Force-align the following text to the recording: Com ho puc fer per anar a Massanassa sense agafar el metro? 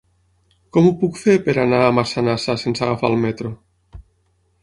Com 0.77 0.87
ho 0.87 0.93
puc 1.01 1.19
fer 1.23 1.35
per 1.49 1.53
anar 1.65 1.81
a 1.87 1.91
Massanassa 1.97 2.57
sense 2.63 2.83
agafar 2.87 3.13
el 3.13 3.21
metro? 3.27 3.55